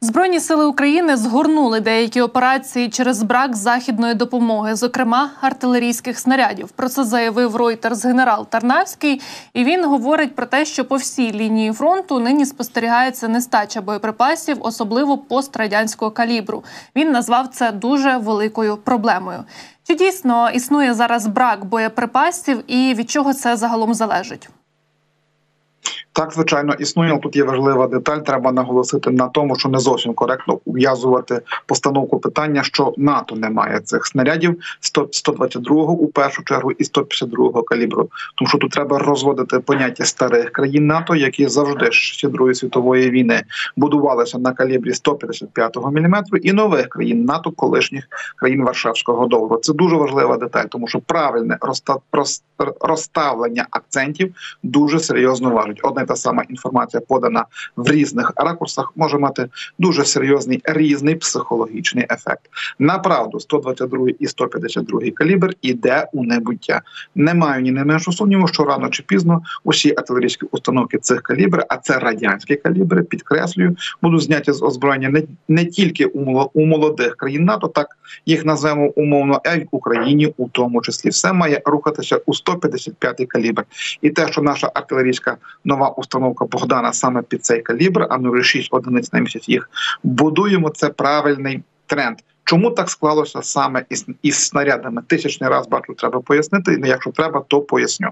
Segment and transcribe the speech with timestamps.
[0.00, 6.68] Збройні сили України згорнули деякі операції через брак західної допомоги, зокрема артилерійських снарядів.
[6.68, 9.20] Про це заявив Reuters генерал Тарнавський,
[9.52, 15.18] і він говорить про те, що по всій лінії фронту нині спостерігається нестача боєприпасів, особливо
[15.18, 16.64] пострадянського калібру.
[16.96, 19.44] Він назвав це дуже великою проблемою.
[19.84, 24.48] Чи дійсно існує зараз брак боєприпасів, і від чого це загалом залежить?
[26.18, 27.18] Так, звичайно, існує.
[27.18, 28.18] Тут є важлива деталь.
[28.18, 33.80] Треба наголосити на тому, що не зовсім коректно ув'язувати постановку питання, що НАТО не має
[33.80, 34.60] цих снарядів
[34.96, 38.10] 122-го у першу чергу і 152-го калібру.
[38.36, 43.42] Тому що тут треба розводити поняття старих країн НАТО, які завжди ще Другої світової війни
[43.76, 48.04] будувалися на калібрі 155-го мм, і нових країн НАТО, колишніх
[48.36, 49.60] країн Варшавського договору.
[49.60, 51.58] Це дуже важлива деталь, тому що правильне
[52.80, 55.80] розставлення акцентів дуже серйозно важить.
[55.82, 57.44] Одне та сама інформація подана
[57.76, 62.50] в різних ракурсах, може мати дуже серйозний різний психологічний ефект.
[62.78, 66.82] Направду, 122 і 152 калібр іде у небуття.
[67.14, 71.64] Не маю ні не меншу сумніву, що рано чи пізно усі артилерійські установки цих калібр,
[71.68, 77.44] а це радянські калібри, підкреслюю, будуть зняті з озброєння не, не тільки у, молодих країн
[77.44, 77.86] НАТО, так
[78.26, 83.26] їх назвемо умовно, а й в Україні, у тому числі, все має рухатися у 155
[83.28, 83.64] калібр,
[84.02, 88.68] і те, що наша артилерійська нова установка Богдана саме під цей калібр, а не 6
[88.74, 89.70] одиниць на місяць їх
[90.02, 90.70] будуємо.
[90.70, 92.18] Це правильний тренд.
[92.48, 95.02] Чому так склалося саме із із снарядами?
[95.06, 96.80] Тисячний раз бачу, треба пояснити.
[96.84, 98.08] Якщо треба, то поясню.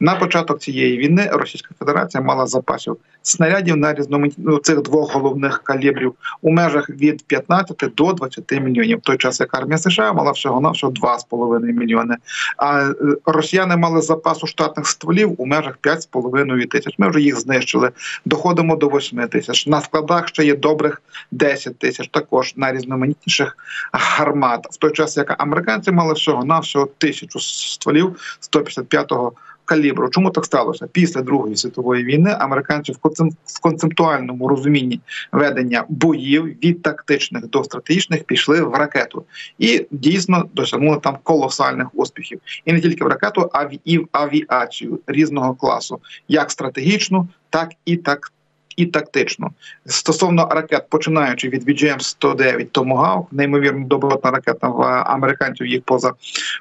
[0.00, 5.62] На початок цієї війни Російська Федерація мала запасів снарядів на різноманітні ну, цих двох головних
[5.62, 8.98] калібрів у межах від 15 до 20 мільйонів.
[8.98, 12.16] В той час як армія США мала всього на всього 2,5 мільйони.
[12.56, 16.94] А е, росіяни мали запасу штатних стволів у межах 5,5 тисяч.
[16.98, 17.90] Ми вже їх знищили.
[18.24, 19.66] Доходимо до 8 тисяч.
[19.66, 22.08] На складах ще є добрих 10 тисяч.
[22.08, 23.56] Також на різноманітніших
[23.92, 24.66] гармат.
[24.70, 29.32] В той час як американці мали всього на всього тисячу стволів 155-го
[29.66, 30.08] калібру.
[30.08, 30.86] Чому так сталося?
[30.92, 35.00] Після Другої світової війни американці в концептуальному розумінні
[35.32, 39.24] ведення боїв від тактичних до стратегічних пішли в ракету
[39.58, 42.40] і дійсно досягнули там колосальних успіхів.
[42.64, 47.96] І не тільки в ракету, а і в авіацію різного класу, як стратегічну, так і
[47.96, 48.32] так
[48.76, 49.50] і тактично.
[49.86, 56.12] Стосовно ракет, починаючи від BGM-109 Tomahawk, неймовірно добротна ракета в американців їх поза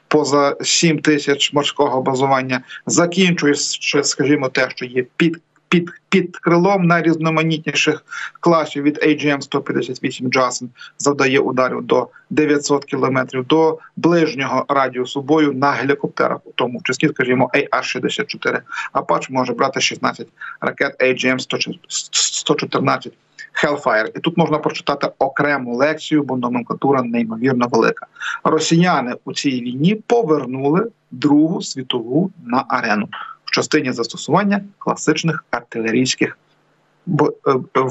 [0.07, 8.05] поза 7 тисяч морського базування, закінчуючи, скажімо, те, що є під під під крилом найрізноманітніших
[8.39, 10.67] класів від AGM-158 Jason
[10.97, 17.49] завдає ударів до 900 кілометрів до ближнього радіусу бою на гелікоптерах, у тому числі, скажімо,
[17.53, 18.61] AR-64
[18.93, 20.27] Apache може брати 16
[20.61, 23.11] ракет AGM-114
[23.63, 24.07] Hellfire.
[24.15, 28.07] І тут можна прочитати окрему лекцію, бо номенклатура неймовірно велика.
[28.43, 33.07] Росіяни у цій війні повернули Другу світову на арену
[33.55, 36.37] частині застосування класичних артилерійських
[37.07, 37.81] е,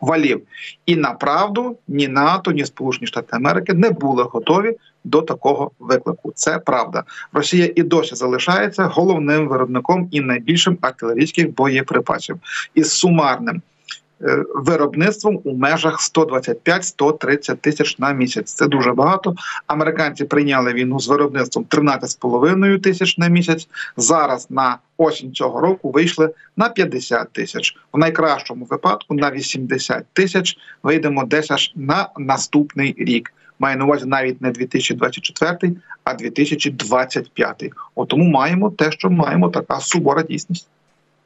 [0.00, 0.42] валів.
[0.86, 6.32] І направду ні НАТО, ні Сполучені Штати Америки не були готові до такого виклику.
[6.34, 7.04] Це правда.
[7.32, 12.36] Росія і досі залишається головним виробником і найбільшим артилерійських боєприпасів
[12.74, 13.71] із сумарним Е,
[14.54, 18.52] виробництвом у межах 125-130 тисяч на місяць.
[18.52, 19.34] Це дуже багато.
[19.66, 23.68] Американці прийняли війну з виробництвом 13,5 тисяч на місяць.
[23.96, 27.76] Зараз на осінь цього року вийшли на 50 тисяч.
[27.92, 33.32] В найкращому випадку на 80 тисяч вийдемо десь аж на наступний рік.
[33.58, 37.70] Має на увазі навіть не 2024, а 2025.
[37.94, 40.68] От тому маємо те, що маємо така сувора дійсність.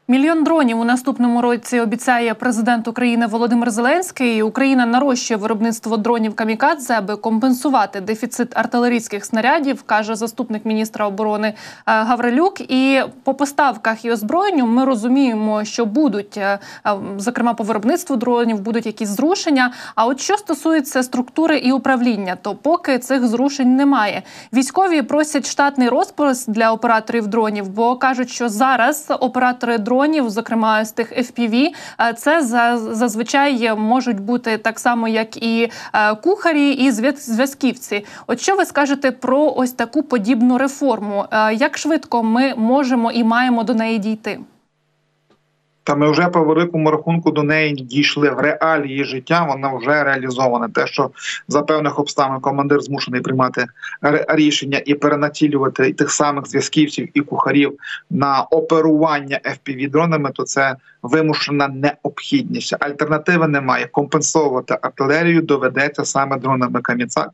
[0.09, 4.43] Мільйон дронів у наступному році обіцяє президент України Володимир Зеленський.
[4.43, 11.54] Україна нарощує виробництво дронів камікадзе, аби компенсувати дефіцит артилерійських снарядів, каже заступник міністра оборони е,
[11.84, 12.60] Гаврилюк.
[12.60, 18.60] І по поставках і озброєнню ми розуміємо, що будуть е, е, зокрема по виробництву дронів,
[18.60, 19.72] будуть якісь зрушення.
[19.95, 24.22] А от що стосується структури і управління, то поки цих зрушень немає.
[24.53, 30.84] Військові просять штатний розпис для операторів дронів, бо кажуть, що зараз оператори дронів дронів, зокрема
[30.84, 31.69] з тих FPV,
[32.01, 32.43] е, це
[32.77, 38.04] зазвичай можуть бути так само, як і е, кухарі, і зв'язківці.
[38.27, 41.25] От що ви скажете про ось таку подібну реформу?
[41.31, 44.39] Е, як швидко ми можемо і маємо до неї дійти?
[45.86, 49.44] Та ми вже по великому рахунку до неї дійшли в реалії життя.
[49.44, 50.68] Вона вже реалізована.
[50.68, 51.10] Те, що
[51.48, 53.66] за певних обставин командир змушений приймати
[54.28, 57.72] рішення і перенацілювати тих самих зв'язківців і кухарів
[58.10, 62.76] на оперування fpv дронами, то це вимушена необхідність.
[62.80, 63.86] Альтернативи немає.
[63.86, 66.80] Компенсовувати артилерію доведеться саме дронами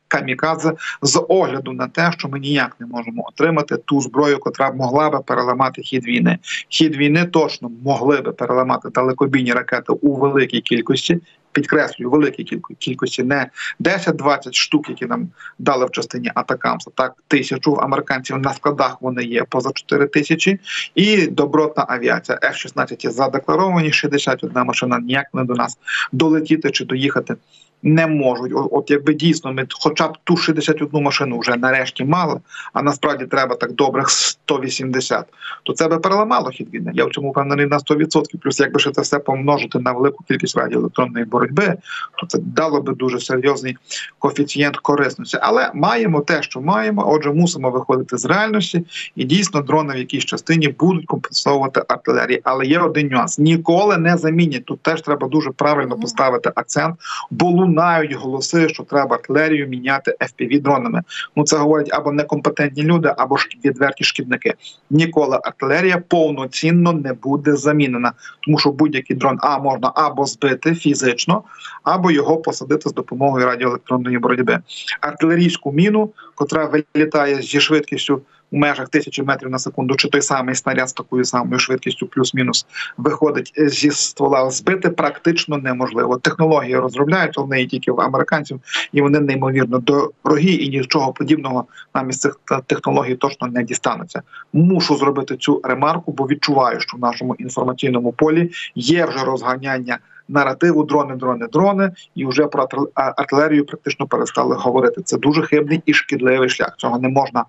[0.09, 0.73] камікадзе
[1.03, 5.19] з огляду на те, що ми ніяк не можемо отримати ту зброю, котра могла би
[5.19, 6.39] переламати хід війни.
[6.69, 11.21] Хід війни точно могли би переламати далекобійні ракети у великій кількості.
[11.53, 12.45] Підкреслюю, великій
[12.79, 13.51] кількості не
[13.81, 15.29] 10-20 штук, які нам
[15.59, 16.91] дали в частині Атакамса.
[16.95, 20.61] Так, тисячу американців на складах вони є поза 4 тисячі,
[20.95, 23.93] і добротна авіація F-16 задекларовані.
[23.93, 25.79] 61 машина ніяк не до нас
[26.13, 27.37] долетіти чи доїхати
[27.83, 28.53] не можуть.
[28.55, 32.41] От, от якби дійсно ми, хоча б ту 61 машину вже нарешті мали,
[32.73, 35.25] а насправді треба так добрих 180,
[35.63, 36.93] то це би переламало хід війни.
[36.95, 38.39] Я в цьому впевнений на 100%.
[38.43, 41.75] Плюс, якби ще це все помножити на велику кількість радіоелектронної боротьби,
[42.19, 43.77] то це дало би дуже серйозний
[44.19, 45.39] коефіцієнт корисності.
[45.41, 47.05] Але маємо те, що маємо.
[47.07, 48.87] Отже, мусимо виходити з реальності,
[49.17, 52.41] і дійсно дрони в якійсь частині будуть компенсовувати артилерії.
[52.45, 54.65] Але є один нюанс: ніколи не замінять.
[54.65, 56.97] Тут теж треба дуже правильно поставити акцент.
[57.31, 61.03] Бо лунають голоси, що треба артилерію міняти fpv дронами.
[61.37, 64.55] Ну це говорять або некомпетентні люди, або ж відверті шкідники.
[64.91, 71.43] Ніколи артилерія повноцінно не буде замінена, тому що будь-який дрон а можна або збити фізично,
[71.83, 74.59] або його посадити з допомогою радіоелектронної боротьби.
[75.01, 78.23] Артилерійську міну, котра вилітає зі швидкістю
[78.53, 82.67] у межах тисячі метрів на секунду, чи той самий снаряд з такою самою швидкістю, плюс-мінус,
[82.97, 86.19] виходить зі ствола збити практично неможливо.
[86.19, 88.61] Технології розробляють, але не тільки в американців,
[88.93, 91.65] і вони неймовірно дорогі і нічого подібного
[91.95, 94.23] нам із цих технологій точно не дістануться.
[94.53, 99.99] Мушу зробити цю ремарку, бо відчуваю, що в нашому інформаційному полі є вже розганяння
[100.33, 105.03] наративу дрони, дрони, дрони, і вже про артилерію практично перестали говорити.
[105.03, 106.75] Це дуже хибний і шкідливий шлях.
[106.77, 107.45] Цього не можна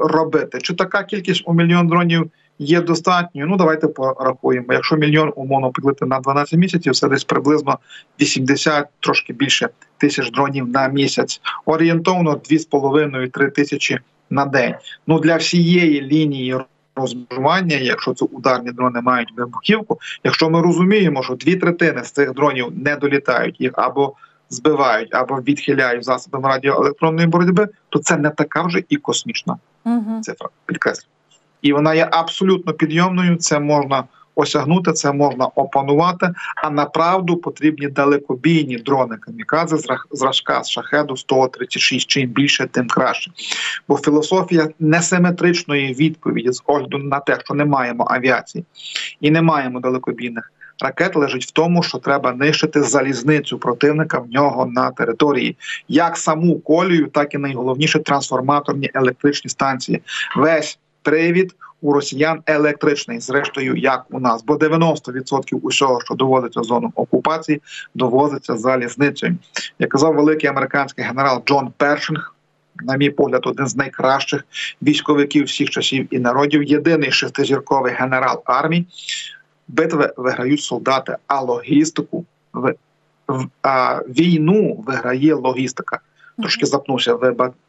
[0.00, 0.58] робити.
[0.62, 2.30] Чи така кількість у мільйон дронів?
[2.58, 4.72] Є достатньою, ну давайте порахуємо.
[4.72, 7.78] Якщо мільйон умовно підлити на 12 місяців, це десь приблизно
[8.20, 11.40] 80, трошки більше тисяч дронів на місяць.
[11.64, 13.98] Орієнтовно 2,5-3 тисячі
[14.30, 14.74] на день.
[15.06, 16.60] Ну для всієї лінії
[16.96, 19.98] розмежування, якщо це ударні дрони мають вибухівку.
[20.24, 24.14] Якщо ми розуміємо, що дві третини з цих дронів не долітають їх або
[24.50, 30.20] збивають, або відхиляють засобами радіоелектронної боротьби, то це не така вже і космічна угу.
[30.22, 30.48] цифра.
[30.66, 31.08] Підкреслю.
[31.62, 33.36] І вона є абсолютно підйомною.
[33.36, 34.04] Це можна
[34.36, 36.30] осягнути, це можна опанувати.
[36.56, 39.76] А направду потрібні далекобійні дрони камікадзе
[40.10, 42.06] зразка з шахеду 136.
[42.06, 43.30] Чим більше, тим краще.
[43.88, 48.64] Бо філософія несиметричної відповіді з огляду на те, що не маємо авіації
[49.20, 50.52] і не маємо далекобійних.
[50.80, 55.56] Ракет лежить в тому, що треба нищити залізницю противника в нього на території,
[55.88, 60.02] як саму колію, так і найголовніше трансформаторні електричні станції.
[60.36, 66.64] Весь привід у росіян електричний, зрештою, як у нас, бо 90% усього, що доводиться в
[66.64, 67.62] зону окупації,
[67.94, 69.36] довозиться залізницею.
[69.78, 72.32] Як казав великий американський генерал Джон Першинг.
[72.82, 74.44] На мій погляд, один з найкращих
[74.82, 76.62] військовиків всіх часів і народів.
[76.62, 78.86] Єдиний шестизірковий генерал армії.
[79.68, 82.74] Битви виграють солдати, а логістику в,
[83.62, 86.00] а, війну виграє логістика
[86.38, 87.18] трошки запнувся,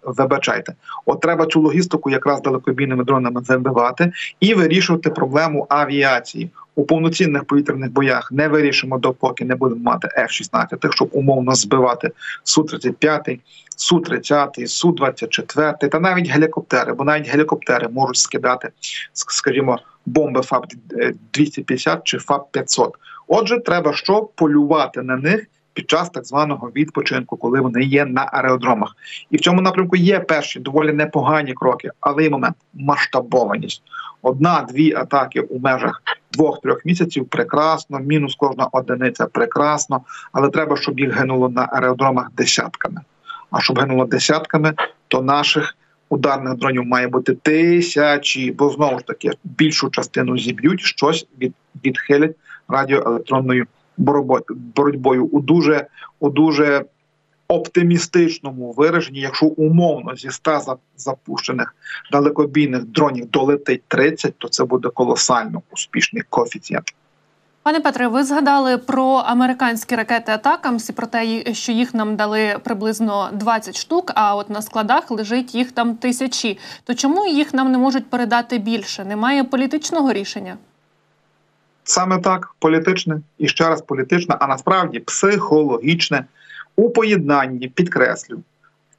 [0.04, 0.74] вибачайте.
[1.06, 6.50] От треба цю логістику якраз далекобійними дронами вибивати і вирішувати проблему авіації.
[6.76, 12.12] У повноцінних повітряних боях не вирішимо, допоки не будемо мати F-16, щоб умовно збивати
[12.44, 13.40] Су-35,
[13.78, 18.70] Су-30, Су-24 та навіть гелікоптери, бо навіть гелікоптери можуть скидати,
[19.14, 22.90] скажімо, бомби ФАБ-250 чи ФАБ-500.
[23.28, 25.48] Отже, треба що полювати на них
[25.78, 28.96] під час так званого відпочинку, коли вони є на аеродромах.
[29.32, 33.82] І в цьому напрямку є перші доволі непогані кроки, але і момент масштабованість.
[34.22, 41.18] Одна-дві атаки у межах двох-трьох місяців прекрасно, мінус кожна одиниця прекрасно, але треба, щоб їх
[41.18, 43.02] гинуло на аеродромах десятками.
[43.52, 44.74] А щоб гинуло десятками,
[45.08, 45.76] то наших
[46.10, 51.54] ударних дронів має бути тисячі, бо знову ж таки більшу частину зіб'ють, щось від
[51.84, 52.36] відхилять
[52.68, 53.66] радіоелектронною
[53.98, 55.88] боротьбою у дуже
[56.20, 56.86] у дуже
[57.48, 61.76] оптимістичному вираженні, якщо умовно зі 100 запущених
[62.12, 66.94] далекобійних дронів долетить 30, то це буде колосально успішний коефіцієнт.
[67.64, 72.60] Пане Петре, ви згадали про американські ракети Атакамс і про те, що їх нам дали
[72.64, 74.12] приблизно 20 штук.
[74.16, 76.60] А от на складах лежить їх там тисячі.
[76.84, 79.06] То чому їх нам не можуть передати більше?
[79.06, 80.58] Немає політичного рішення?
[81.90, 86.26] Саме так, політичне і ще раз політичне, а насправді психологічне
[86.76, 88.44] у поєднанні підкреслю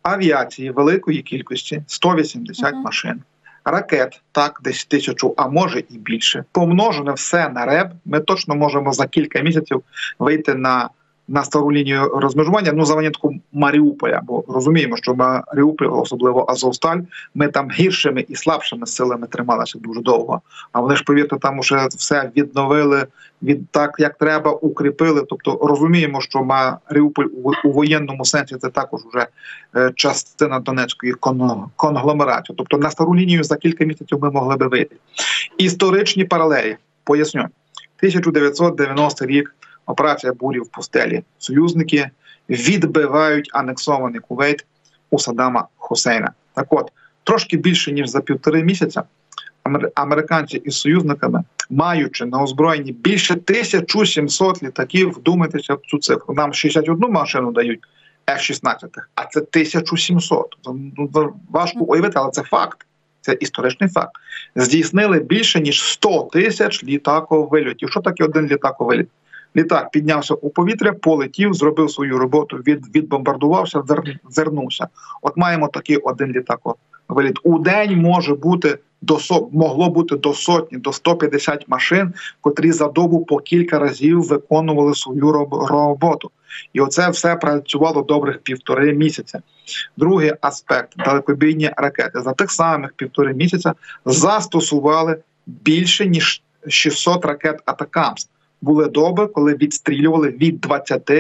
[0.03, 2.83] авіації великої кількості 180 uh-huh.
[2.83, 3.23] машин,
[3.65, 6.45] ракет, так, десь тисячу, а може і більше.
[6.53, 7.91] Помножене все на РЕБ.
[8.05, 9.83] Ми точно можемо за кілька місяців
[10.19, 10.89] вийти на
[11.29, 12.73] на стару лінію розмежування.
[12.73, 16.99] Ну за винятком Маріуполя, бо розуміємо, що Маріуполь, особливо Азовсталь,
[17.35, 20.41] ми там гіршими і слабшими силами трималися дуже довго.
[20.73, 23.07] А вони ж повірте, там уже все відновили
[23.43, 25.25] від так, як треба, укріпили.
[25.29, 27.27] Тобто розуміємо, що Маріуполь
[27.65, 29.27] у, воєнному сенсі це також вже
[29.77, 31.15] е, частина Донецької
[31.77, 32.57] конгломерації.
[32.59, 34.97] Тобто на стару лінію за кілька місяців ми могли би вийти.
[35.59, 39.55] Історичні паралелі поясню 1990 рік
[39.89, 41.23] операція бурі в пустелі.
[41.39, 42.11] Союзники
[42.49, 44.67] відбивають анексований Кувейт
[45.11, 46.33] у Саддама Хусейна.
[46.55, 46.93] Так от
[47.25, 49.03] трошки більше ніж за півтори місяця.
[49.95, 56.35] Американці із союзниками, маючи на озброєнні більше 1700 літаків, вдумайтеся в цю цифру.
[56.35, 57.81] Нам 61 машину дають
[58.27, 60.57] F-16, а це 1700.
[60.65, 62.87] Ну, важко уявити, але це факт.
[63.21, 64.13] Це історичний факт.
[64.57, 67.91] Здійснили більше ніж 100 тисяч літаковильотів.
[67.91, 69.09] Що таке один літаковиліт?
[69.57, 73.83] Літак піднявся у повітря, полетів, зробив свою роботу, від, відбомбардувався,
[74.37, 74.89] вернувся.
[75.23, 77.39] От маємо такий один літаковиліт.
[77.43, 79.19] У день може бути до
[79.53, 85.33] могло бути до сотні, до 150 машин, котрі за добу по кілька разів виконували свою
[85.69, 86.31] роботу.
[86.73, 89.41] І оце все працювало добрих півтори місяця.
[89.97, 93.75] Другий аспект далекобійні ракети за тих самих півтори місяця
[94.05, 98.29] застосували більше ніж 600 ракет Атакамс
[98.61, 101.11] були доби, коли відстрілювали від 20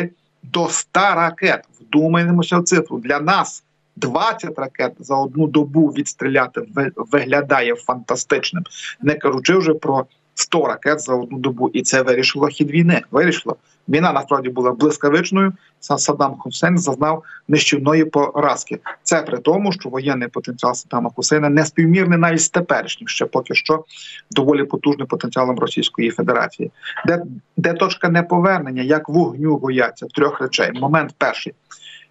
[0.42, 1.64] до 100 ракет.
[1.80, 3.64] Вдумаємося в цифру для нас.
[3.96, 6.60] 20 ракет за одну добу відстріляти
[6.96, 8.64] виглядає фантастичним,
[9.02, 10.06] не кажучи вже про
[10.40, 13.02] 100 ракет за одну добу, і це вирішило хід війни.
[13.10, 13.56] Вирішило
[13.88, 15.52] війна насправді була блискавичною.
[15.80, 18.78] Саддам Хусейн зазнав нищівної поразки.
[19.02, 23.54] Це при тому, що воєнний потенціал Саддама Хусейна не співмірний навіть з теперішнім, ще поки
[23.54, 23.84] що
[24.30, 26.70] доволі потужним потенціалом Російської Федерації,
[27.06, 27.22] де
[27.56, 30.72] де точка неповернення, як вогню бояться трьох речей.
[30.80, 31.52] Момент перший.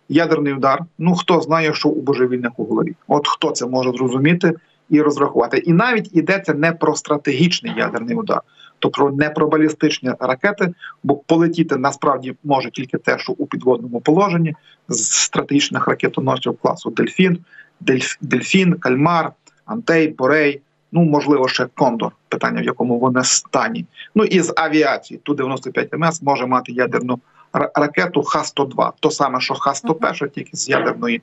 [0.09, 0.79] Ядерний удар.
[0.97, 2.95] Ну хто знає, що у божевільних у голові?
[3.07, 4.53] От хто це може зрозуміти
[4.89, 5.57] і розрахувати?
[5.57, 8.41] І навіть йдеться не про стратегічний ядерний удар,
[8.79, 14.55] тобто не про балістичні ракети, бо полетіти насправді може тільки те, що у підводному положенні
[14.89, 17.37] з стратегічних ракетоносів класу Дельфін,
[17.79, 19.31] Дельф, Дельфін, Кальмар,
[19.65, 20.61] Антей, Борей.
[20.91, 23.85] Ну, можливо, ще Кондор, питання, в якому вони стані.
[24.15, 27.19] Ну і з авіації ту 95 МС може мати ядерну
[27.53, 31.21] ракету Х-102, то саме, що Х-101, тільки з ядерної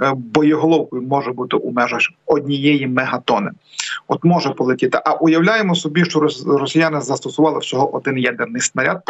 [0.00, 3.50] Е, боєголовкою може бути у межах однієї мегатони.
[4.08, 5.00] От може полетіти.
[5.04, 9.02] А уявляємо собі, що росіяни застосували всього один ядерний снаряд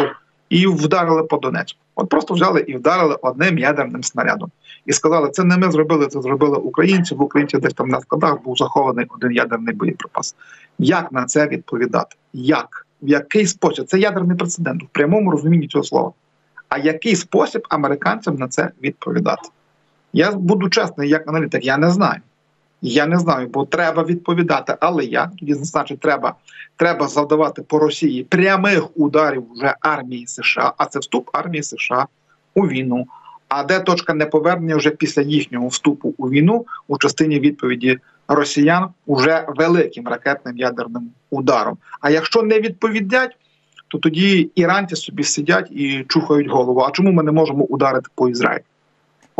[0.48, 1.78] і вдарили по Донецьку.
[1.94, 4.50] От просто взяли і вдарили одним ядерним снарядом.
[4.86, 7.14] І сказали, це не ми зробили, це зробили українці.
[7.14, 10.36] В українців десь там на складах був захований один ядерний боєприпас.
[10.78, 12.16] Як на це відповідати?
[12.32, 12.86] Як?
[13.02, 13.84] В який спосіб?
[13.84, 16.12] Це ядерний прецедент в прямому розумінні цього слова.
[16.68, 19.48] А який спосіб американцям на це відповідати?
[20.12, 22.20] Я буду чесний, як аналітик, я не знаю.
[22.82, 24.76] Я не знаю, бо треба відповідати.
[24.80, 26.34] Але як тоді значить, треба
[26.76, 32.06] треба завдавати по Росії прямих ударів вже армії США, а це вступ армії США
[32.54, 33.06] у війну.
[33.48, 37.98] А де точка неповернення вже після їхнього вступу у війну у частині відповіді
[38.28, 41.78] росіян уже великим ракетним ядерним ударом?
[42.00, 43.36] А якщо не відповідять,
[43.88, 46.80] то тоді іранці собі сидять і чухають голову.
[46.80, 48.62] А чому ми не можемо ударити по Ізраїлю?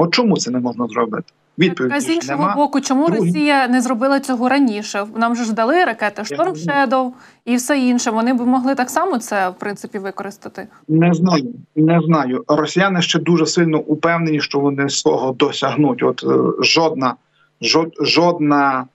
[0.00, 1.32] От чому це не можна зробити?
[1.58, 2.54] Відповідь а з іншого нема.
[2.54, 3.26] боку, чому Другі...
[3.26, 5.06] Росія не зробила цього раніше?
[5.16, 7.10] Нам же ж дали ракети Storm Shadow
[7.44, 8.10] і все інше.
[8.10, 10.66] Вони б могли так само це в принципі використати.
[10.88, 12.44] Не знаю, не знаю.
[12.48, 16.02] Росіяни ще дуже сильно упевнені, що вони свого досягнуть.
[16.02, 17.14] От е, жодна,
[17.60, 18.86] жод, жодна.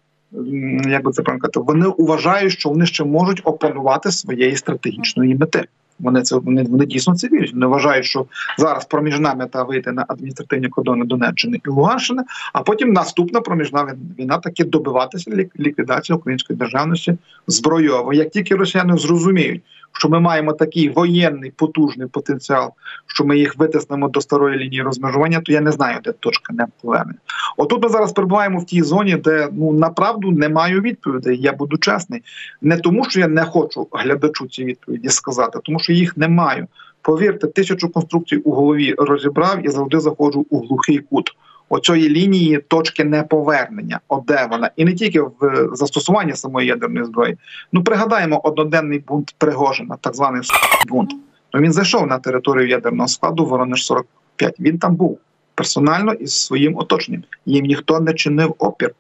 [0.88, 5.66] Як би це сказати, вони вважають, що вони ще можуть опанувати своєї стратегічної мети.
[6.00, 7.54] Вони це вони, вони дійсно вірять.
[7.54, 8.26] Вони вважають, що
[8.58, 12.24] зараз проміжна мета вийти на адміністративні кордони Донеччини і Луганщини,
[12.54, 18.14] а потім наступна проміжна війна таки добиватися ліквідації української державності збройово.
[18.14, 19.62] Як тільки росіяни зрозуміють,
[19.94, 22.72] що ми маємо такий воєнний потужний потенціал,
[23.08, 26.68] що ми їх витиснемо до старої лінії розмежування, то я не знаю, де точка не
[26.82, 27.20] повернення.
[27.58, 31.38] Отут ми зараз перебуваємо в тій зоні, де ну направду не маю відповідей.
[31.42, 32.24] Я буду чесний,
[32.62, 36.68] не тому, що я не хочу глядачу ці відповіді сказати, тому що їх не маю.
[37.02, 41.36] Повірте, тисячу конструкцій у голові розібрав і завжди заходжу у глухий кут.
[41.70, 44.00] Оцієї лінії точки неповернення.
[44.08, 47.38] От де вона, і не тільки в застосуванні самої ядерної зброї.
[47.74, 50.42] Ну пригадаємо одноденний бунт Пригожина, так званий
[50.88, 51.12] бунт.
[51.54, 55.20] Ну він зайшов на територію ядерного складу Воронеж 45 Він там був
[55.56, 57.24] персонально із своїм оточенням.
[57.46, 58.92] Їм ніхто не чинив опір.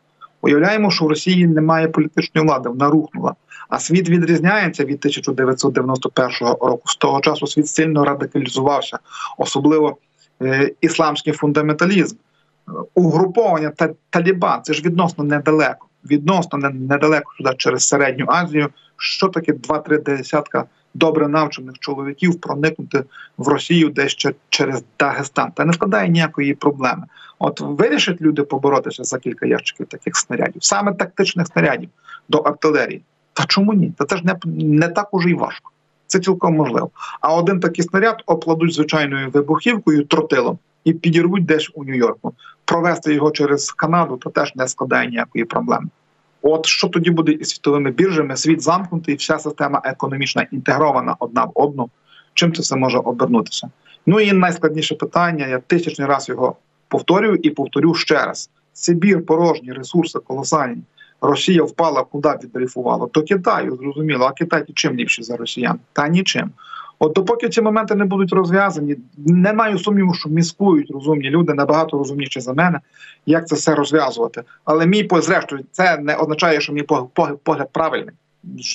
[0.42, 3.36] Уявляємо, що в Росії немає політичної влади, вона рухнула.
[3.70, 6.82] А світ відрізняється від 1991 року.
[6.86, 9.00] З того часу світ сильно радикалізувався,
[9.38, 9.98] особливо
[10.42, 12.16] е, ісламський фундаменталізм,
[12.94, 13.72] угруповання
[14.10, 14.64] Талібан.
[14.64, 15.88] Це ж відносно недалеко.
[16.12, 18.70] Відносно недалеко сюди через середню Азію.
[18.98, 23.04] Що таке 2-3 десятка добре навчених чоловіків проникнути
[23.38, 24.18] в Росію десь
[24.50, 25.52] через Дагестан?
[25.52, 27.04] Та не складає ніякої проблеми.
[27.40, 31.90] От вирішать люди поборотися за кілька ящиків таких снарядів, саме тактичних снарядів
[32.30, 33.02] до артилерії.
[33.34, 33.94] Та чому ні?
[33.98, 35.72] Та це ж не, не так уже й важко.
[36.08, 36.90] Це цілком можливо.
[37.22, 42.34] А один такий снаряд обкладуть звичайною вибухівкою, тротилом і підірвуть десь у Нью-Йорку.
[42.66, 45.88] Провести його через Канаду то теж не складає ніякої проблеми.
[46.42, 48.38] От що тоді буде із світовими біржами?
[48.38, 51.90] Світ замкнутий, вся система економічна інтегрована одна в одну.
[52.34, 53.70] Чим це все може обернутися?
[54.06, 55.48] Ну і найскладніше питання.
[55.48, 56.56] Я тисячний раз його
[56.88, 60.82] повторюю і повторю ще раз: Сибір, порожні ресурси колосальні.
[61.22, 63.08] Росія впала, куди віддрейфувала?
[63.14, 65.80] До Китаю, зрозуміло, а Китай чим ліпший за росіян?
[65.94, 66.52] Та нічим.
[67.04, 71.98] От допоки ці моменти не будуть розв'язані, не маю сумніву, що міскують розумні люди набагато
[71.98, 72.80] розумніші за мене,
[73.26, 74.44] як це все розв'язувати.
[74.66, 76.84] Але мій зрештою, це не означає, що мій
[77.44, 78.14] погляд правильний.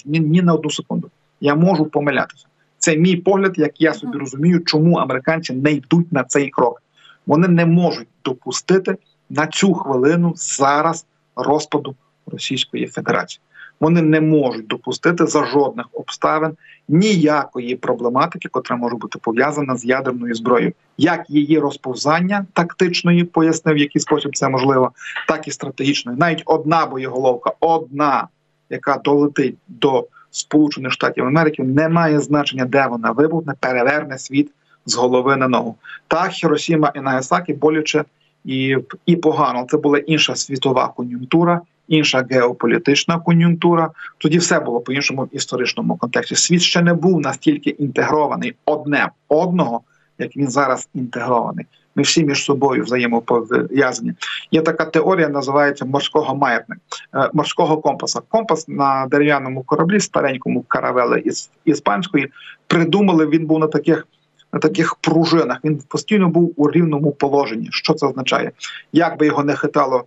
[0.05, 1.11] Ні, ні на одну секунду.
[1.41, 2.47] Я можу помилятися.
[2.79, 6.83] Це мій погляд, як я собі розумію, чому американці не йдуть на цей крок.
[7.27, 8.97] Вони не можуть допустити
[9.31, 11.07] на цю хвилину зараз
[11.37, 11.95] розпаду
[12.27, 13.41] Російської Федерації.
[13.81, 16.57] Вони не можуть допустити за жодних обставин
[16.89, 23.79] ніякої проблематики, котра може бути пов'язана з ядерною зброєю, як її розповзання тактичної, пояснив, в
[23.79, 24.93] який спосіб це можливо,
[25.29, 26.19] так і стратегічної.
[26.19, 28.29] Навіть одна боєголовка, одна,
[28.71, 34.51] яка долетить до Сполучених Штатів Америки, не має значення, де вона вибухне, переверне світ
[34.87, 35.77] з голови на ногу.
[36.09, 38.05] Так, Хіросіма і Нагасакі боляче
[38.45, 39.67] і, і погано.
[39.71, 43.91] Це була інша світова кон'юнктура інша геополітична кон'юнктура.
[44.19, 46.37] Тоді все було по іншому історичному контексті.
[46.37, 49.81] Світ ще не був настільки інтегрований одне одного,
[50.19, 51.67] як він зараз інтегрований.
[51.95, 54.13] Ми всі між собою взаємопов'язані.
[54.51, 56.81] Є така теорія, називається морського маятника,
[57.15, 58.21] е, морського компаса.
[58.29, 62.29] Компас на дерев'яному кораблі, старенькому каравели із іспанської,
[62.67, 63.27] придумали.
[63.27, 64.07] Він був на таких
[64.53, 65.59] на таких пружинах.
[65.65, 67.69] Він постійно був у рівному положенні.
[67.71, 68.51] Що це означає?
[68.93, 70.05] Як би його не хитало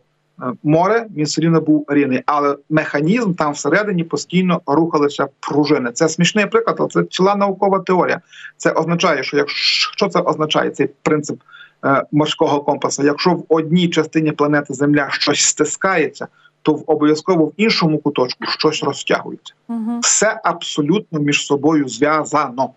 [0.63, 5.91] море, він все рівно був рівний, але механізм там всередині постійно рухалися пружини.
[5.91, 8.21] Це смішний приклад, але це ціла наукова теорія.
[8.57, 11.39] Це означає, що якщо це означає цей принцип
[11.85, 16.27] е, морського компаса, якщо в одній частині планети Земля щось стискається.
[16.63, 19.53] То в обов'язково в іншому куточку щось розтягується.
[19.67, 19.99] Угу.
[20.01, 22.69] Все абсолютно між собою зв'язано.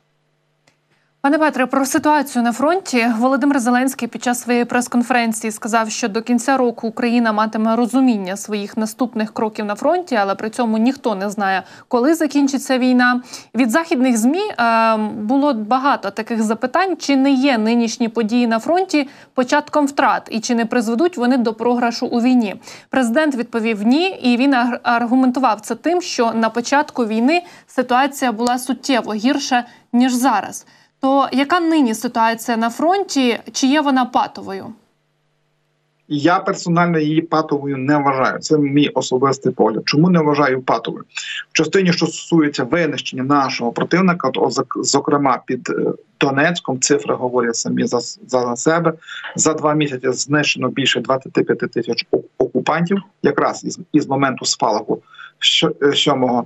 [1.24, 6.22] Пане Петре, про ситуацію на фронті Володимир Зеленський під час своєї прес-конференції сказав, що до
[6.22, 11.30] кінця року Україна матиме розуміння своїх наступних кроків на фронті, але при цьому ніхто не
[11.30, 13.22] знає, коли закінчиться війна.
[13.54, 19.08] Від західних змі е, було багато таких запитань: чи не є нинішні події на фронті
[19.34, 22.56] початком втрат, і чи не призведуть вони до програшу у війні?
[22.90, 29.14] Президент відповів ні, і він аргументував це тим, що на початку війни ситуація була суттєво
[29.14, 30.66] гірша ніж зараз.
[31.04, 33.38] То яка нині ситуація на фронті?
[33.52, 34.66] Чи є вона патовою?
[36.08, 38.38] Я персонально її патовою не вважаю.
[38.38, 39.82] Це мій особистий погляд.
[39.86, 41.04] Чому не вважаю патовою?
[41.52, 47.86] В частині, що стосується винищення нашого противника, то зокрема під е, Донецьком цифри говорять самі
[47.86, 48.92] за за себе.
[49.36, 52.06] За два місяці знищено більше 25 тисяч
[52.38, 55.02] окупантів, якраз із із моменту спалаху
[55.44, 56.44] 7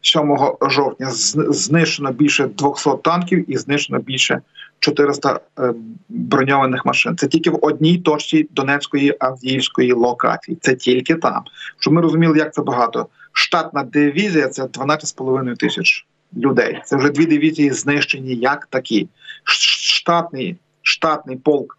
[0.00, 0.36] 7
[0.70, 4.40] жовтня знищено більше 200 танків і знищено більше
[4.78, 5.74] 400 е,
[6.08, 7.16] броньованих машин.
[7.16, 10.58] Це тільки в одній точці Донецької Авдіївської локації.
[10.60, 11.42] Це тільки там.
[11.78, 13.06] Щоб ми розуміли, як це багато.
[13.32, 16.06] Штатна дивізія це 12,5 тисяч
[16.36, 16.80] людей.
[16.84, 19.08] Це вже дві дивізії знищені як такі.
[19.44, 21.78] Штатний штатний полк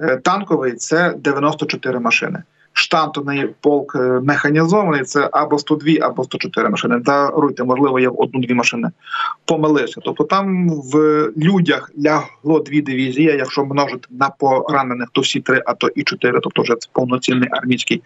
[0.00, 2.42] е, танковий це 94 машини
[2.78, 6.98] штатний полк е, механізований, це або 102, або 104 машини.
[6.98, 8.90] Даруйте, можливо, я в одну-дві машини
[9.44, 10.00] помилився.
[10.04, 10.96] Тобто там в
[11.36, 13.26] людях лягло дві дивізії.
[13.26, 17.48] Якщо множити на поранених, то всі три, а то і чотири, тобто вже це повноцінний
[17.52, 18.02] армійський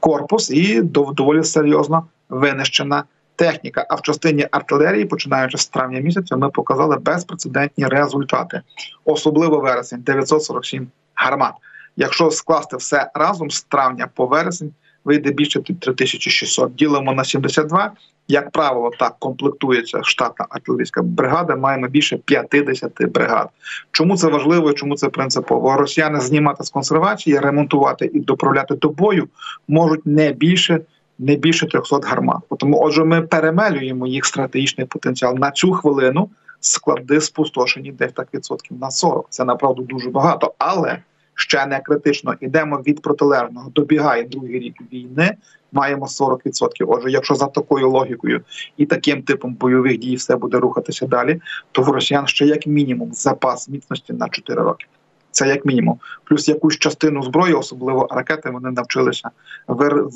[0.00, 3.04] корпус, і доволі серйозно винищена.
[3.36, 8.60] Техніка, а в частині артилерії, починаючи з травня місяця, ми показали безпрецедентні результати,
[9.04, 11.54] особливо вересень 947 гармат.
[11.96, 14.72] Якщо скласти все разом з травня по вересень,
[15.04, 16.74] вийде більше 3600.
[16.74, 17.92] Ділимо на 72,
[18.28, 21.56] як правило, так комплектується штатна артилерійська бригада.
[21.56, 23.48] Маємо більше 50 бригад.
[23.90, 24.72] Чому це важливо?
[24.72, 25.76] Чому це принципово?
[25.76, 29.28] Росіяни знімати з консервації, ремонтувати і доправляти до бою
[29.68, 30.80] можуть не більше.
[31.18, 32.38] Не більше 300 гармат.
[32.58, 36.30] Тому, отже, ми перемелюємо їх стратегічний потенціал на цю хвилину.
[36.60, 39.26] Склади спустошені десь так відсотків на 40.
[39.30, 40.98] Це направду дуже багато, але
[41.34, 42.34] ще не критично.
[42.40, 43.70] Ідемо від протилежного.
[43.70, 45.34] Добігає другий рік війни.
[45.72, 46.38] Маємо 40%.
[46.86, 48.40] Отже, якщо за такою логікою
[48.76, 51.40] і таким типом бойових дій все буде рухатися далі,
[51.72, 54.86] то в росіян ще як мінімум запас міцності на 4 роки.
[55.34, 59.30] Це як мінімум, плюс якусь частину зброї, особливо ракети, вони навчилися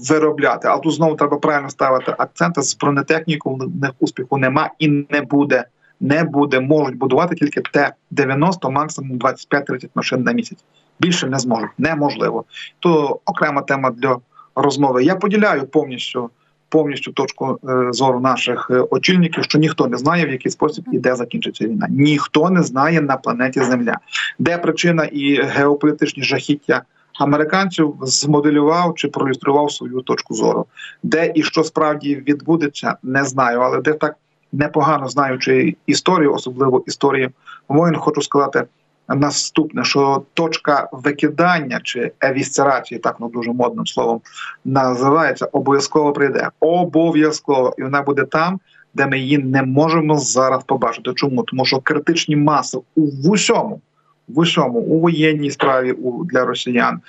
[0.08, 0.68] виробляти.
[0.68, 3.56] Але тут знову треба правильно ставити акценти з бронетехнікою.
[3.56, 5.64] В них успіху нема і не буде.
[6.00, 10.64] Не буде, можуть будувати тільки Т-90, максимум 25-30 машин на місяць
[11.00, 11.70] більше не зможуть.
[11.78, 12.44] Неможливо.
[12.78, 14.16] То окрема тема для
[14.54, 15.04] розмови.
[15.04, 16.30] Я поділяю повністю
[16.68, 20.98] повністю точку е, зору наших е, очільників, що ніхто не знає, в який спосіб і
[20.98, 21.86] де закінчиться війна.
[21.90, 23.98] Ніхто не знає на планеті Земля,
[24.38, 26.82] де причина і геополітичні жахіття.
[27.20, 30.66] Американців змоделював чи проілюстрував свою точку зору,
[31.02, 34.16] де і що справді відбудеться, не знаю, але де так
[34.52, 37.30] непогано знаючи історію, особливо історію
[37.68, 38.64] воїн, хочу сказати,
[39.08, 44.20] Наступне, що точка викидання чи евісцерації, так ну дуже модним словом
[44.64, 46.48] називається, обов'язково прийде.
[46.60, 48.60] Обов'язково, і вона буде там,
[48.94, 51.12] де ми її не можемо зараз побачити.
[51.14, 51.42] Чому?
[51.42, 53.80] Тому що критичні маси у усьому
[54.28, 57.00] в усьому у воєнній справі у для росіян, е,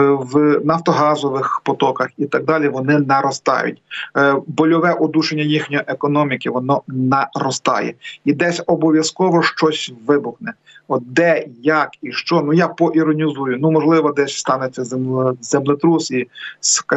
[0.00, 2.68] в нафтогазових потоках і так далі.
[2.68, 3.82] Вони наростають.
[4.16, 10.52] Е, больове удушення їхньої економіки воно наростає, і десь обов'язково щось вибухне.
[10.88, 12.42] От де, як і що.
[12.42, 13.58] Ну я поіронізую.
[13.60, 14.84] Ну можливо, десь станеться
[15.40, 16.28] землетрус і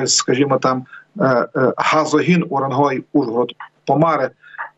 [0.05, 0.85] скажімо там
[1.21, 1.47] е,
[1.77, 3.53] газогін Урангой Ужгород
[3.85, 4.29] Помари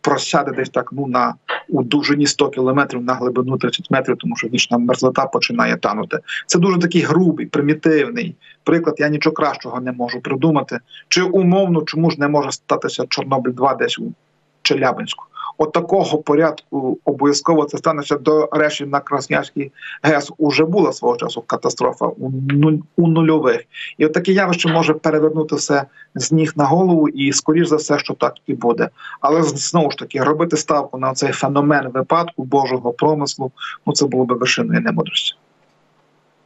[0.02, 1.34] просяде десь так ну на
[1.70, 6.20] у довжині 100 кілометрів на глибину 30 метрів, тому що вічна мерзлота починає танути.
[6.46, 8.96] Це дуже такий грубий, примітивний приклад.
[9.00, 10.80] Я нічого кращого не можу придумати.
[11.08, 14.14] Чи умовно чому ж не може статися Чорнобиль 2 десь у
[14.62, 15.26] Челябинську?
[15.62, 19.72] От такого порядку обов'язково це станеться до речі на Красноярській
[20.04, 20.32] ГЕС.
[20.38, 23.64] Уже була свого часу катастрофа у нуль, у нульових,
[23.98, 25.84] і от таке явище може перевернути все
[26.16, 28.90] з ніг на голову, і скоріш за все, що так і буде.
[29.20, 33.52] Але знову ж таки робити ставку на цей феномен випадку Божого промислу.
[33.86, 35.36] Ну це було би вершиною немудрості.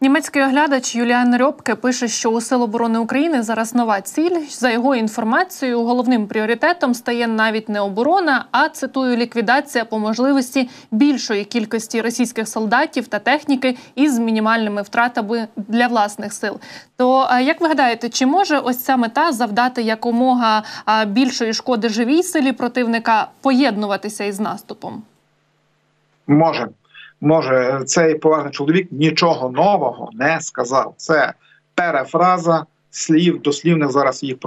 [0.05, 4.39] Німецький оглядач Юліан Рьопке пише, що у Сил оборони України зараз нова ціль.
[4.49, 11.45] За його інформацією, головним пріоритетом стає навіть не оборона, а цитую ліквідація по можливості більшої
[11.45, 16.59] кількості російських солдатів та техніки із мінімальними втратами для власних сил.
[16.97, 20.63] То як ви гадаєте, чи може ось ця мета завдати якомога
[21.07, 25.03] більшої шкоди живій силі противника поєднуватися із наступом?
[26.27, 26.67] Може
[27.25, 30.93] може цей поважний чоловік нічого нового не сказав.
[30.97, 31.33] Це
[31.75, 34.37] перефраза слів дослівних зараз їх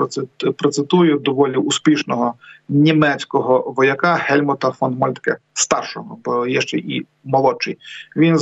[0.57, 2.35] процитую доволі успішного
[2.69, 7.79] німецького вояка Гельмута фон Мольтке старшого, бо є ще і молодший.
[8.17, 8.39] Він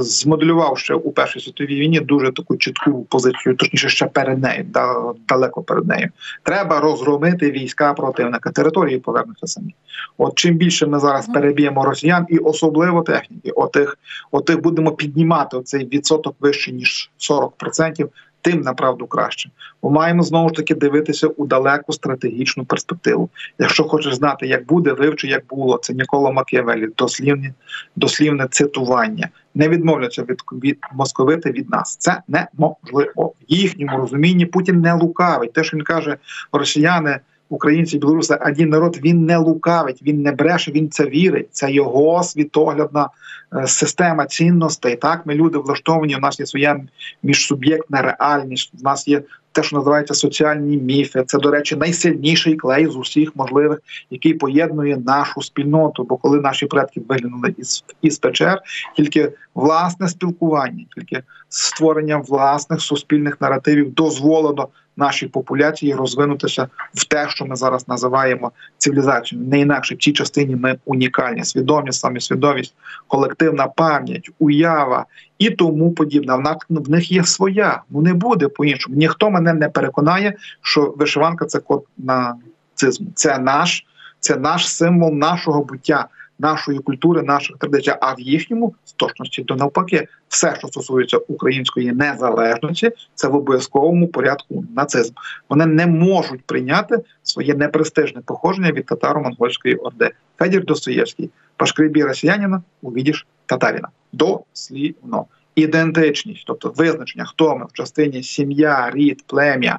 [0.00, 5.12] змоделював ще у першій світовій війні дуже таку чітку позицію, точніше ще перед нею, да,
[5.28, 6.08] далеко перед нею.
[6.42, 8.50] Треба розгромити війська противника.
[8.50, 9.74] Території повернуться самі.
[10.18, 13.98] От чим більше ми зараз переб'ємо росіян, і особливо техніки, отих,
[14.30, 18.08] отих будемо піднімати цей відсоток вище ніж 40%,
[18.42, 19.50] тим направду краще.
[19.82, 23.30] Бо маємо знову ж таки дивитися у далеку стратегічну перспективу.
[23.58, 25.78] Якщо хочеш знати, як буде, вивчи, як було.
[25.78, 27.54] Це Нікола Макіавелі, дослівне,
[27.96, 29.28] дослівне цитування.
[29.54, 31.96] Не відмовляться від від московити від нас.
[31.96, 34.46] Це неможливо в їхньому розумінні.
[34.46, 35.52] Путін не лукавить.
[35.52, 36.16] Те, що він каже,
[36.52, 41.48] росіяни українці, білоруси, один народ він не лукавить, він не бреше, він це вірить.
[41.50, 43.08] Це його світоглядна
[43.54, 44.96] е, система цінностей.
[44.96, 46.16] Так, ми люди влаштовані.
[46.16, 46.80] У нас є своя
[47.22, 48.72] міжсуб'єктна реальність.
[48.80, 51.24] У нас є те, що називається соціальні міфи.
[51.26, 53.78] Це, до речі, найсильніший клей з усіх можливих,
[54.10, 56.04] який поєднує нашу спільноту.
[56.04, 58.62] Бо коли наші предки виглянули із із печер,
[58.96, 67.46] тільки власне спілкування, тільки створення власних суспільних наративів дозволено нашій популяції розвинутися в те, що
[67.46, 69.48] ми зараз називаємо цивілізацією.
[69.48, 72.74] Не інакше в цій частині ми унікальні, свідомість, самосвідомість,
[73.08, 75.06] колективна пам'ять, уява
[75.38, 76.54] і тому подібне.
[76.68, 78.96] В них є своя, ну не буде по іншому.
[78.96, 83.06] Ніхто мене не переконає, що вишиванка це код нацизму.
[83.14, 83.86] Це наш,
[84.20, 86.08] це наш символ нашого буття.
[86.40, 91.92] Нашої культури, наших традицій, а в їхньому з точності до навпаки, все, що стосується української
[91.92, 95.14] незалежності, це в обов'язковому порядку нацизм.
[95.48, 100.10] Вони не можуть прийняти своє непрестижне походження від татаро-монгольської орди.
[100.38, 103.88] Федір Достоєвський, пашкрибі росіянина, увідіш татаріна.
[104.12, 105.26] Дослівно.
[105.54, 109.78] Ідентичність, тобто визначення, хто ми в частині сім'я, рід, плем'я,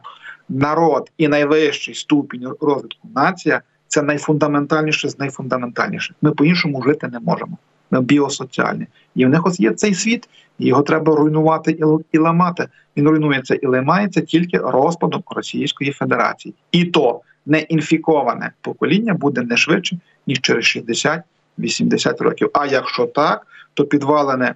[0.50, 6.16] народ і найвищий ступінь розвитку нація це найфундаментальніше з найфундаментальніших.
[6.22, 7.58] Ми по-іншому жити не можемо.
[7.92, 8.88] Ми біосоціальні.
[9.16, 11.78] І в них ось є цей світ, його треба руйнувати
[12.12, 12.68] і ламати.
[12.98, 16.54] Він руйнується і ламається тільки розпадом Російської Федерації.
[16.72, 20.64] І то неінфіковане покоління буде не швидше, ніж через
[21.60, 22.50] 60-80 років.
[22.54, 24.56] А якщо так, то підвалене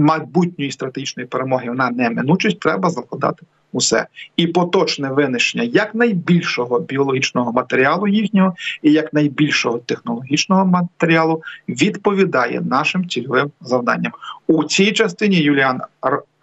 [0.00, 8.08] майбутньої стратегічної перемоги на неминучість треба закладати усе і поточне винищення як найбільшого біологічного матеріалу
[8.08, 14.12] їхнього і як найбільшого технологічного матеріалу відповідає нашим цільовим завданням
[14.46, 15.36] у цій частині.
[15.36, 15.80] Юліан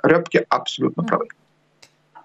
[0.04, 1.28] Репке абсолютно правий.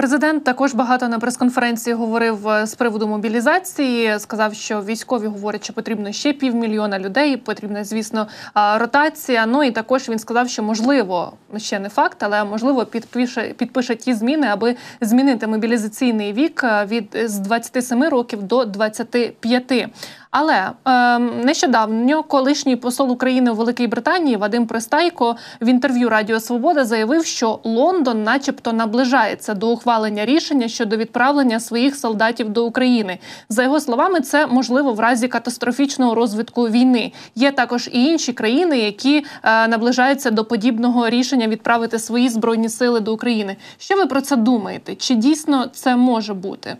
[0.00, 4.18] Президент також багато на прес-конференції говорив е, з приводу мобілізації.
[4.18, 7.36] Сказав, що військові говорять, що потрібно ще півмільйона людей.
[7.36, 9.46] Потрібна, звісно, ротація.
[9.46, 14.14] Ну і також він сказав, що можливо ще не факт, але можливо підпише підпише ті
[14.14, 19.88] зміни, аби змінити мобілізаційний вік е, від з 27 років до 25.
[20.30, 26.84] Але е, нещодавно колишній посол України у Великій Британії Вадим Пристайко в інтерв'ю Радіо Свобода
[26.84, 33.18] заявив, що Лондон, начебто, наближається до ухвалення рішення щодо відправлення своїх солдатів до України.
[33.48, 37.12] За його словами, це можливо в разі катастрофічного розвитку війни.
[37.34, 43.00] Є також і інші країни, які е, наближаються до подібного рішення відправити свої збройні сили
[43.00, 43.56] до України.
[43.78, 44.94] Що ви про це думаєте?
[44.94, 46.76] Чи дійсно це може бути?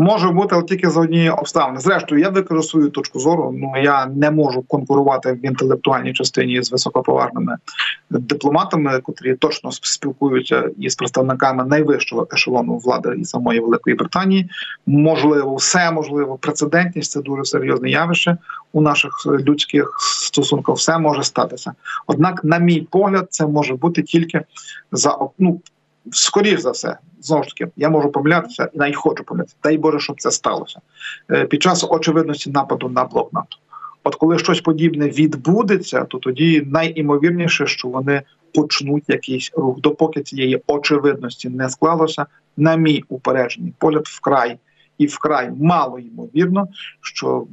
[0.00, 1.80] Може бути тільки за однієї обставини.
[1.80, 3.54] Зрештою, я викажу свою точку зору.
[3.56, 7.56] Ну я не можу конкурувати в інтелектуальній частині з високоповажними
[8.10, 14.50] дипломатами, котрі точно спілкуються із представниками найвищого ешелону влади і самої Великої Британії.
[14.86, 16.36] Можливо, все можливо.
[16.36, 18.36] Прецедентність це дуже серйозне явище
[18.72, 20.76] у наших людських стосунках.
[20.76, 21.72] Все може статися.
[22.06, 24.42] Однак, на мій погляд, це може бути тільки
[24.92, 25.60] за ну,
[26.12, 29.56] скоріш за все, знову ж таки, я можу помилятися і навіть хочу помилятися.
[29.62, 30.80] Дай Боже, щоб це сталося
[31.30, 33.56] е, під час очевидності нападу на блок НАТО.
[34.04, 38.22] От коли щось подібне відбудеться, то тоді найімовірніше, що вони
[38.54, 39.80] почнуть якийсь рух.
[39.80, 44.58] Допоки цієї очевидності не склалося, на мій упереджений погляд, вкрай
[44.98, 46.68] і вкрай мало ймовірно,
[47.00, 47.46] що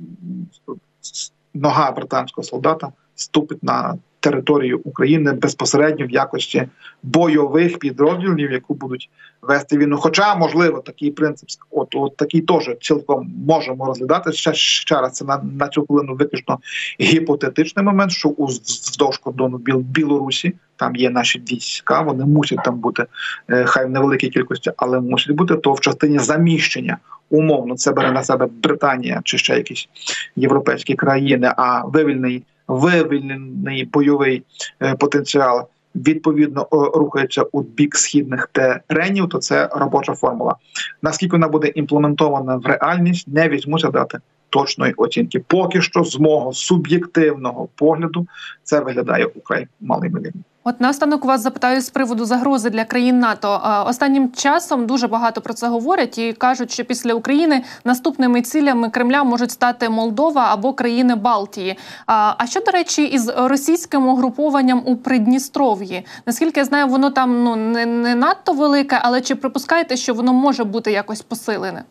[1.54, 6.68] нога британського солдата ступить на територію України безпосередньо в якості
[7.04, 9.10] бойових підрозділів, які будуть
[9.42, 9.98] вести війну.
[9.98, 15.14] Хоча можливо такий принцип, от от такий теж цілком можемо розглядати ще ще раз.
[15.14, 16.60] Це на на цю хвилину виключно
[17.02, 22.02] гіпотетичний момент, що вздовж кордону Біл Білорусі там є наші війська.
[22.02, 23.06] Вони мусять там бути
[23.50, 26.98] е, хай в невеликій кількості, але мусять бути то в частині заміщення.
[27.30, 29.90] Умовно, це бере на себе Британія чи ще якісь
[30.36, 34.44] європейські країни, а вивільний вивільнений бойовий
[34.82, 40.56] е, потенціал відповідно рухається у бік східних теренів, то це робоча формула.
[41.02, 45.40] Наскільки вона буде імплементована в реальність, не візьмуся дати точної оцінки.
[45.48, 48.28] Поки що, з мого суб'єктивного погляду,
[48.64, 50.42] це виглядає украй малоймовірно.
[50.70, 53.62] От наостанок вас запитаю з приводу загрози для країн НАТО.
[53.88, 59.24] Останнім часом дуже багато про це говорять і кажуть, що після України наступними цілями Кремля
[59.24, 61.78] можуть стати Молдова або країни Балтії.
[62.06, 66.06] А що до речі, із російським угрупованням у Придністров'ї?
[66.26, 70.34] Наскільки я знаю, воно там ну не, не надто велике, але чи припускаєте, що воно
[70.34, 71.84] може бути якось посилене?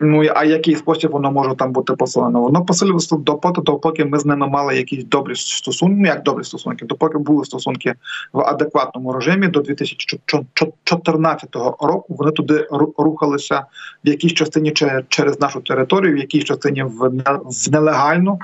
[0.00, 2.40] Ну а який спосіб воно може там бути посилено?
[2.40, 6.84] Воно посилювалося допоки, допоки ми з ними мали якісь добрі стосунки, ну як добрі стосунки,
[6.84, 7.94] допоки були стосунки
[8.32, 12.04] в адекватному режимі до 2014 року.
[12.08, 13.64] Вони туди рухалися
[14.04, 14.72] в якійсь частині
[15.08, 17.10] через нашу територію, в якійсь частині в
[17.72, 18.38] нелегальну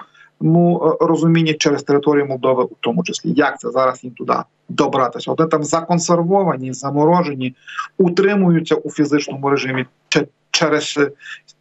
[1.00, 4.34] розумінні через територію Молдови, у тому числі як це зараз їм туди
[4.68, 5.32] добратися.
[5.32, 7.54] Вони там законсервовані, заморожені,
[7.98, 9.86] утримуються у фізичному режимі
[10.54, 10.98] через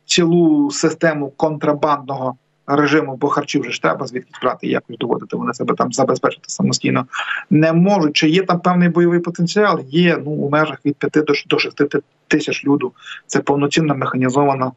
[0.06, 2.36] цілу систему контрабандного
[2.67, 7.06] режиму, бо харчів вже ж треба звідки брати, якось доводити вони себе там забезпечити самостійно
[7.49, 8.15] не можуть.
[8.15, 9.82] Чи є там певний бойовий потенціал?
[9.88, 11.84] Є ну у межах від 5 до 6
[12.27, 12.91] тисяч люду.
[13.27, 14.71] Це повноцінна механізована е,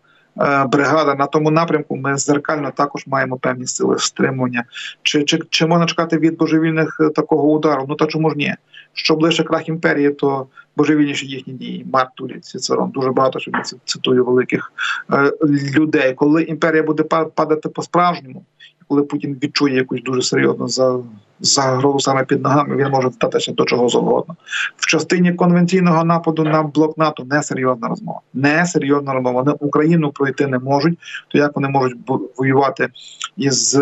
[0.68, 1.96] бригада на тому напрямку.
[1.96, 4.64] Ми зеркально також маємо певні сили стримування.
[5.02, 7.86] Чи чи, чи можна чекати від божевільних е, такого удару?
[7.88, 8.54] Ну та чому ж ні?
[8.92, 10.46] Що ближче крах імперії, то
[10.76, 11.86] божевільніші їхні дії.
[11.92, 13.50] Марк Тулі, Цицерон, дуже багато що
[13.84, 14.72] цитую великих
[15.12, 15.32] е,
[15.76, 16.14] людей.
[16.14, 17.02] Коли імперія буде
[17.34, 18.44] падати по справжньому,
[18.88, 20.98] коли Путін відчує якусь дуже серйозну за
[21.40, 24.36] загрозу саме під ногами, він може вдатися до чого завгодно.
[24.76, 28.20] В частині конвенційного нападу на блок НАТО не серйозна розмова.
[28.34, 29.42] Не серйозна розмова.
[29.42, 30.98] Вони Україну пройти не можуть.
[31.28, 31.96] То як вони можуть
[32.36, 32.88] воювати
[33.36, 33.78] із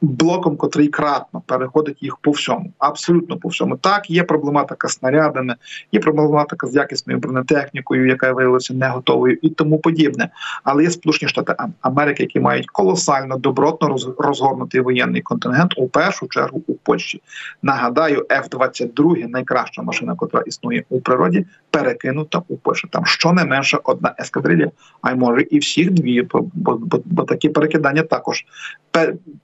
[0.00, 3.76] блоком, котрий кратно переходить їх по всьому, абсолютно по всьому.
[3.76, 5.56] Так, є проблематика з снарядами,
[5.92, 10.28] є проблематика з якісною бронетехнікою, яка виявилася не готовою, і тому подібне.
[10.64, 16.62] Але є Сполучені Штати Америки, які мають колосально добротно розгорнутий воєнний контингент у першу чергу
[16.66, 17.22] у Польщі.
[17.62, 22.88] Нагадаю, F-22 найкраща машина, яка існує у природі, перекинута у Польщу.
[22.88, 24.70] Там щонайменше одна ескадрилля,
[25.02, 28.44] а й може і всіх дві, бо, бо, бо, бо такі перекидання також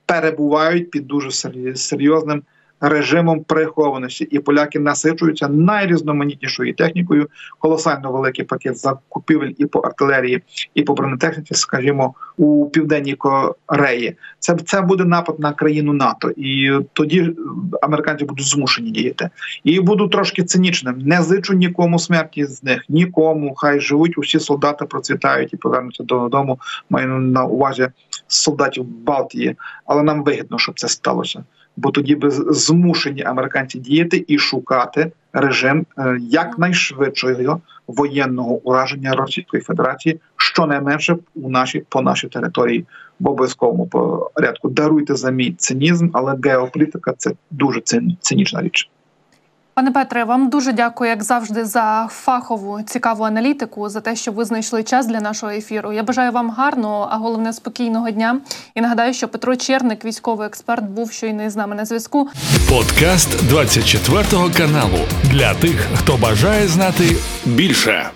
[0.06, 1.30] перебувають під дуже
[1.76, 2.42] серйозним
[2.88, 7.28] режимом прихованості, і поляки насичуються найрізноманітнішою технікою.
[7.58, 10.42] Колосально великий пакет закупівель і по артилерії,
[10.74, 14.16] і по бронетехніці, скажімо, у південній Кореї.
[14.38, 17.30] Це це буде напад на країну НАТО, і тоді
[17.82, 19.30] американці будуть змушені діяти.
[19.64, 20.98] І буду трошки цинічним.
[20.98, 23.54] Не зичу нікому смерті з них, нікому.
[23.56, 26.58] Хай живуть усі солдати, процвітають і повернуться додому.
[26.90, 27.88] Маю на увазі
[28.26, 31.44] солдатів Балтії, але нам вигідно, щоб це сталося
[31.76, 40.20] бо тоді би змушені американці діяти і шукати режим е, якнайшвидшого воєнного ураження Російської Федерації,
[40.36, 42.86] щонайменше у нашій по нашій території
[43.20, 43.86] в обов'язковому
[44.34, 44.68] порядку.
[44.68, 47.80] Даруйте за мій цинізм, але геополітика це дуже
[48.20, 48.90] цинічна річ.
[49.74, 54.44] Пане Петре, вам дуже дякую, як завжди, за фахову цікаву аналітику, за те, що ви
[54.44, 55.92] знайшли час для нашого ефіру.
[55.92, 58.40] Я бажаю вам гарного, а головне спокійного дня.
[58.74, 62.28] І нагадаю, що Петро Черник, військовий експерт, був щойно з нами на зв'язку.
[62.68, 64.24] Подкаст 24
[64.56, 68.10] каналу для тих, хто бажає знати більше.